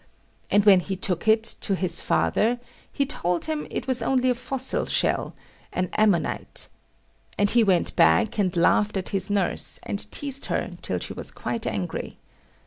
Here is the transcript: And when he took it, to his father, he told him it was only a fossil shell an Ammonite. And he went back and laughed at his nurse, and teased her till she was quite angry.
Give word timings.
And 0.49 0.65
when 0.65 0.79
he 0.79 0.95
took 0.95 1.27
it, 1.27 1.43
to 1.61 1.75
his 1.75 2.01
father, 2.01 2.59
he 2.91 3.05
told 3.05 3.45
him 3.45 3.67
it 3.69 3.85
was 3.85 4.01
only 4.01 4.31
a 4.31 4.33
fossil 4.33 4.85
shell 4.87 5.35
an 5.71 5.91
Ammonite. 5.95 6.69
And 7.37 7.51
he 7.51 7.63
went 7.63 7.95
back 7.95 8.39
and 8.39 8.57
laughed 8.57 8.97
at 8.97 9.09
his 9.09 9.29
nurse, 9.29 9.79
and 9.83 10.11
teased 10.11 10.45
her 10.47 10.71
till 10.81 10.97
she 10.97 11.13
was 11.13 11.29
quite 11.29 11.67
angry. 11.67 12.17